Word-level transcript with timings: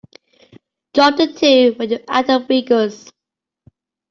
Drop 0.95 1.15
the 1.17 1.31
two 1.31 1.73
when 1.77 1.91
you 1.91 1.99
add 2.07 2.25
the 2.25 2.43
figures. 2.47 3.11